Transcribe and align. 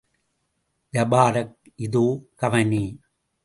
ஜபாரக், 0.93 1.55
இதோ 1.75 2.21
கவனி. 2.35 2.99